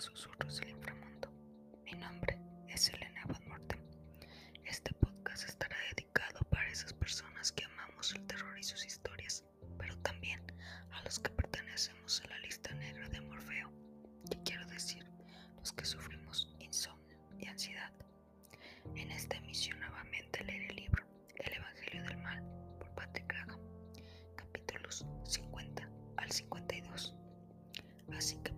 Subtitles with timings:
[0.00, 1.28] susurros del inframundo.
[1.84, 3.80] Mi nombre es Elena Van Morten.
[4.64, 9.44] Este podcast estará dedicado para esas personas que amamos el terror y sus historias,
[9.76, 10.40] pero también
[10.92, 13.72] a los que pertenecemos a la lista negra de Morfeo,
[14.30, 15.04] que quiero decir,
[15.58, 17.92] los que sufrimos insomnio y ansiedad.
[18.94, 21.04] En esta emisión nuevamente leeré el libro
[21.34, 22.42] El Evangelio del Mal
[22.78, 23.58] por Patrick Graham,
[24.36, 27.14] capítulos 50 al 52.
[28.12, 28.57] Así que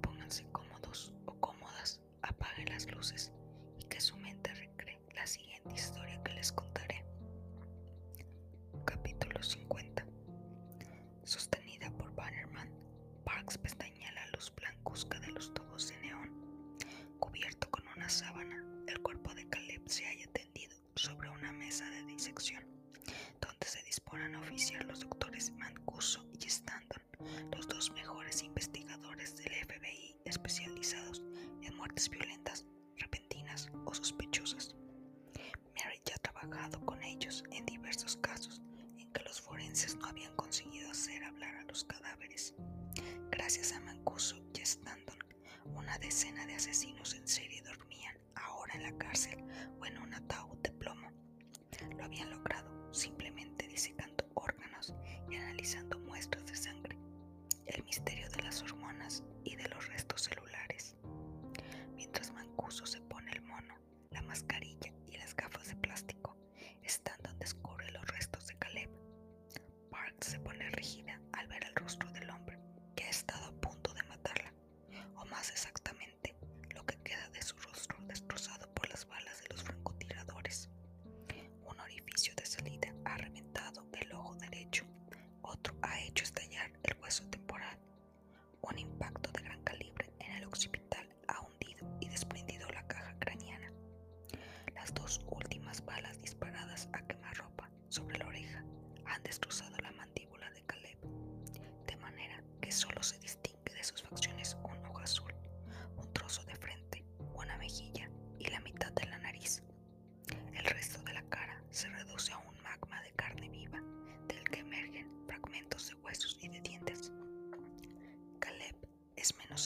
[28.42, 31.22] investigadores del FBI especializados
[31.62, 32.39] en muertes violentas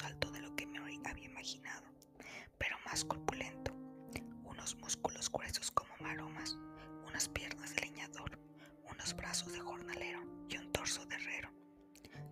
[0.02, 1.84] alto de lo que Mary había imaginado,
[2.58, 3.72] pero más corpulento,
[4.44, 6.58] unos músculos gruesos como maromas,
[7.06, 8.38] unas piernas de leñador,
[8.90, 11.50] unos brazos de jornalero y un torso de herrero.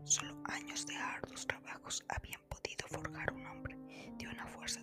[0.04, 3.76] Solo años de arduos trabajos habían podido forjar un hombre
[4.18, 4.80] de una fuerza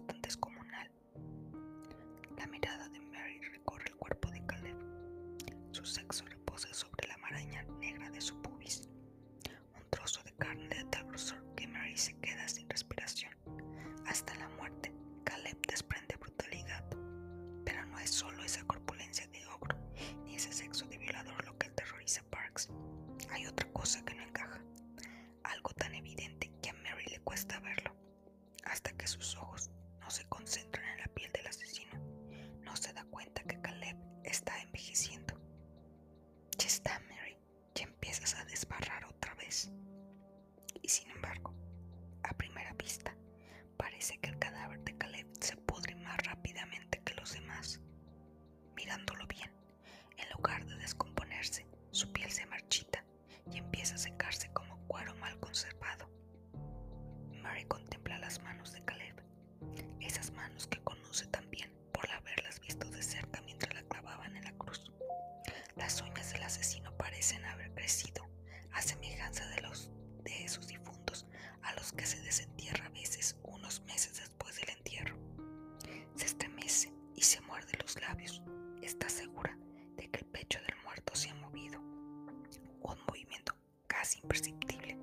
[78.89, 79.55] está segura
[79.97, 81.79] de que el pecho del muerto se ha movido.
[81.79, 83.53] Un movimiento
[83.85, 84.97] casi imperceptible.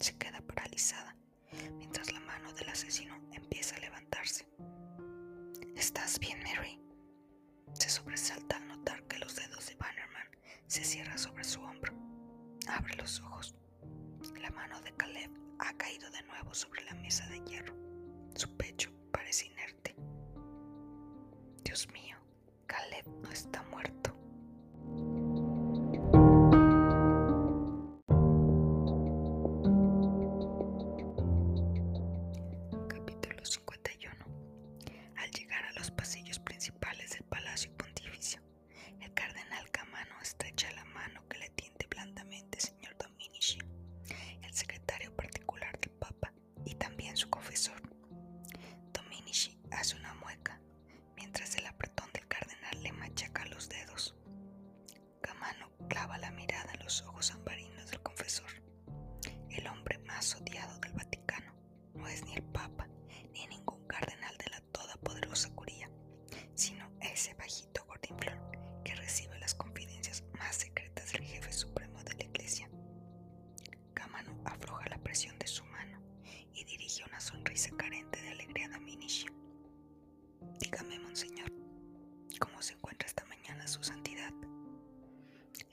[0.00, 1.16] Se queda paralizada
[1.76, 4.46] mientras la mano del asesino empieza a levantarse.
[5.74, 6.80] ¿Estás bien, Mary?
[7.72, 10.28] Se sobresalta al notar que los dedos de Bannerman
[10.68, 11.92] se cierran sobre su hombro.
[12.68, 13.56] Abre los ojos.
[14.40, 17.74] La mano de Caleb ha caído de nuevo sobre la mesa de hierro.
[18.36, 19.96] Su pecho parece inerte.
[21.64, 22.19] Dios mío,
[22.70, 24.09] Caleb no está muerto.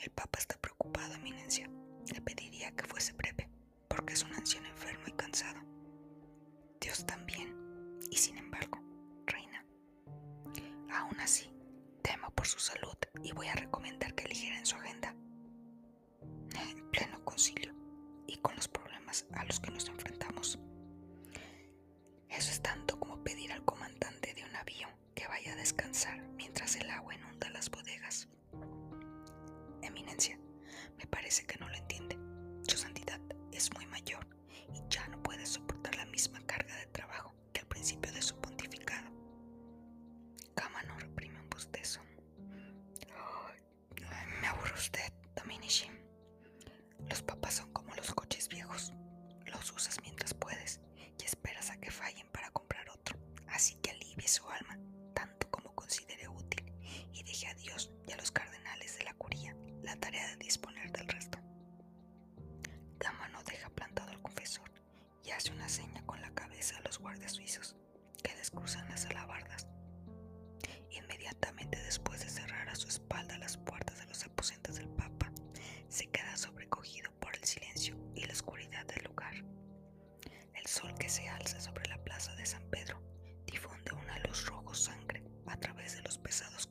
[0.07, 1.69] El papa está preocupado, eminencia.
[2.13, 3.49] Le pediría que fuese breve,
[3.89, 5.59] porque es un anciano enfermo y cansado.
[6.79, 8.79] Dios también, y sin embargo,
[9.25, 9.65] reina.
[10.93, 11.51] Aún así,
[12.03, 15.13] temo por su salud y voy a recomendar que en su agenda.
[16.55, 17.73] En pleno concilio
[18.27, 20.57] y con los problemas a los que nos enfrentamos.
[65.37, 67.75] Hace una seña con la cabeza a los guardias suizos
[68.23, 69.67] que descruzan las alabardas.
[70.89, 75.31] Inmediatamente después de cerrar a su espalda las puertas de los aposentos del Papa,
[75.89, 79.35] se queda sobrecogido por el silencio y la oscuridad del lugar.
[80.55, 82.99] El sol que se alza sobre la plaza de San Pedro
[83.45, 86.65] difunde una luz rojo sangre a través de los pesados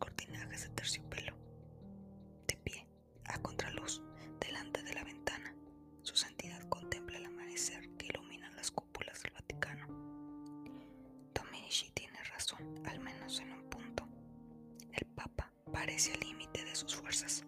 [15.96, 17.42] al límite de sus fuerzas.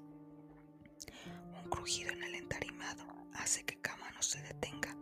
[1.63, 3.05] Un crujido en el entarimado
[3.35, 4.97] hace que Cama no se detenga.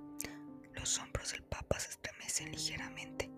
[0.75, 3.31] Los hombros del Papa se estremecen ligeramente,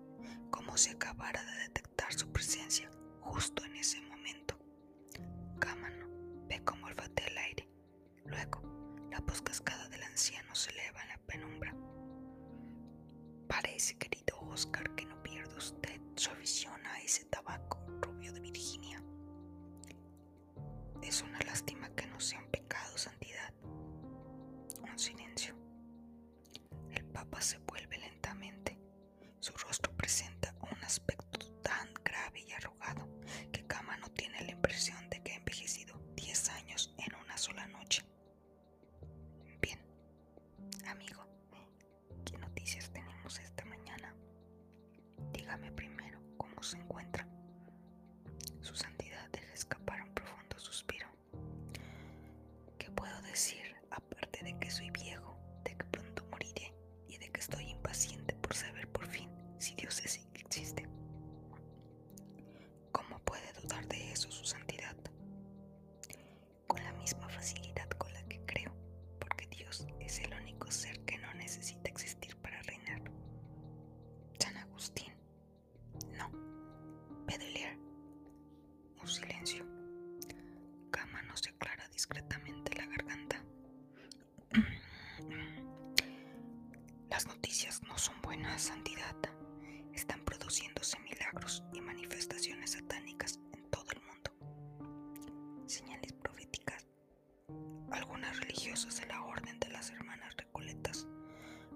[0.49, 2.89] como si acabara de detectar su presencia
[3.21, 4.57] justo en ese momento.
[5.59, 6.07] Cámano
[6.47, 7.69] ve cómo olfatea el aire.
[8.25, 8.63] Luego,
[9.11, 11.75] la voz cascada del anciano se eleva en la penumbra.
[13.47, 19.03] Parece, querido Oscar, que no pierda usted su afición a ese tabaco rubio de Virginia.
[21.09, 21.39] Es una
[81.99, 83.43] discretamente la garganta.
[87.09, 89.17] Las noticias no son buenas, santidad.
[89.93, 95.67] Están produciéndose milagros y manifestaciones satánicas en todo el mundo.
[95.67, 96.87] Señales proféticas.
[97.91, 101.05] Algunas religiosas de la Orden de las Hermanas Recoletas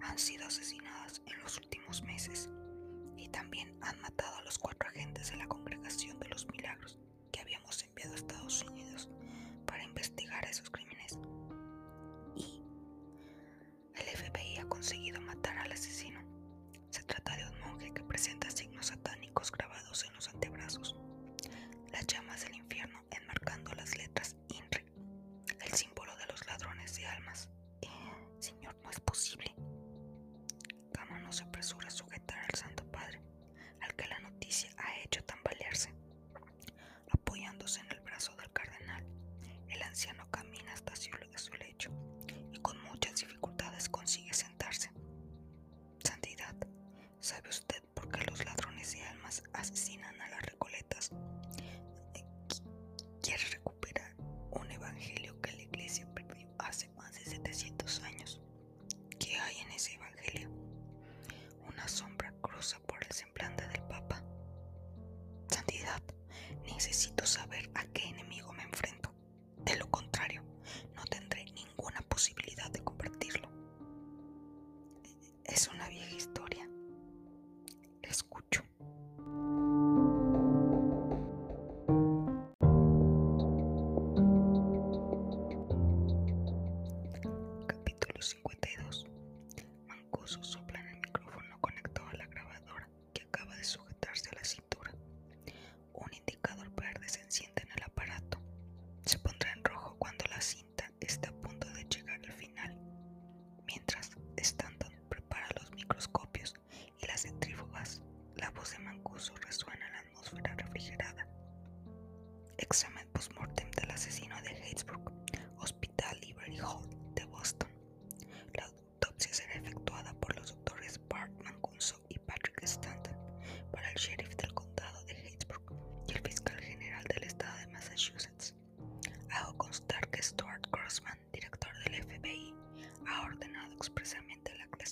[0.03, 2.49] han sido asesinadas en los últimos meses
[3.17, 5.62] y también han matado a los cuatro agentes de la Congregación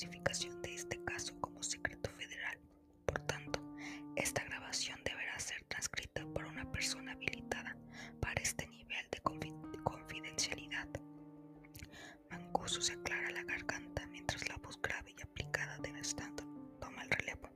[0.01, 2.58] clasificación de este caso como secreto federal.
[3.05, 3.62] Por tanto,
[4.15, 7.77] esta grabación deberá ser transcrita por una persona habilitada
[8.20, 9.22] para este nivel de
[9.84, 10.88] confidencialidad.
[12.31, 16.48] Mancuso se aclara la garganta mientras la voz grave y aplicada de Stanton
[16.79, 17.50] toma el relevo.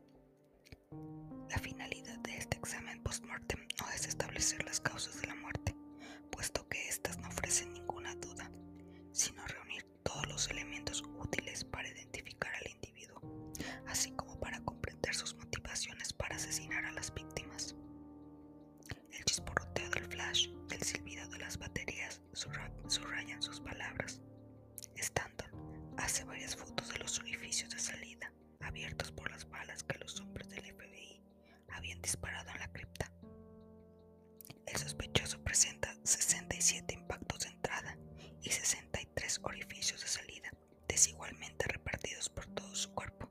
[1.50, 5.76] La finalidad de este examen post-mortem no es establecer las causas de la muerte,
[6.30, 8.52] puesto que éstas no ofrecen ninguna duda,
[9.14, 11.02] sino reunir todos los elementos
[40.02, 40.52] de salida,
[40.88, 43.30] desigualmente repartidos por todo su cuerpo.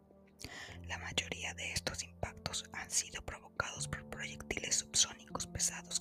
[0.88, 5.93] La mayoría de estos impactos han sido provocados por proyectiles subsónicos pesados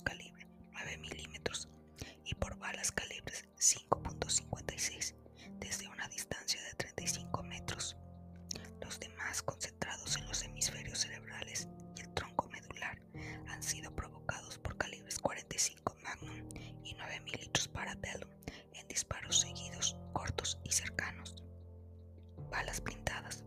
[22.54, 23.42] Balas blindadas,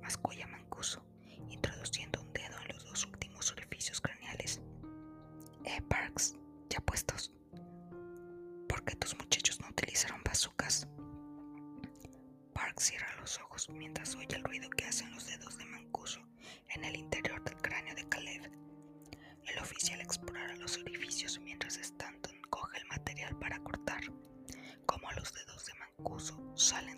[0.00, 1.02] mascoya mancuso,
[1.48, 4.60] introduciendo un dedo en los dos últimos orificios craneales.
[5.64, 6.36] Eh, Parks,
[6.70, 7.32] ya puestos.
[8.68, 10.86] ¿Por qué tus muchachos no utilizaron bazucas?
[12.54, 16.20] Parks cierra los ojos mientras oye el ruido que hacen los dedos de Mancuso
[16.68, 18.48] en el interior del cráneo de Caleb.
[19.42, 24.02] El oficial explora los orificios mientras Stanton coge el material para cortar.
[24.86, 26.95] Como los dedos de Mancuso salen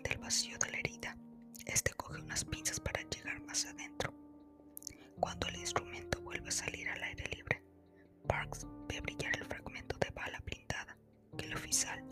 [2.29, 4.13] unas pinzas para llegar más adentro.
[5.19, 7.63] Cuando el instrumento vuelve a salir al aire libre,
[8.27, 10.95] Parks ve brillar el fragmento de bala blindada
[11.35, 12.07] que el oficial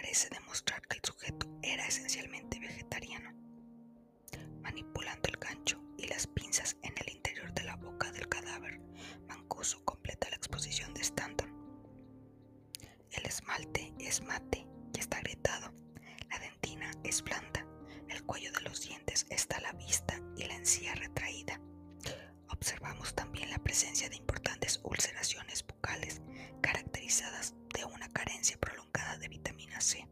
[0.00, 3.32] parece demostrar que el sujeto era esencialmente vegetariano.
[4.62, 8.80] Manipulando el gancho y las pinzas en el interior de la boca del cadáver,
[9.26, 11.52] Mancuso completa la exposición de Stanton.
[13.10, 15.72] El esmalte es mate y está agrietado.
[16.30, 17.66] La dentina es blanda.
[18.08, 21.60] El cuello de los dientes está a la vista y la encía retraída.
[22.50, 26.22] Observamos también la presencia de importantes ulceraciones bucales
[26.60, 27.56] caracterizadas
[29.78, 30.08] de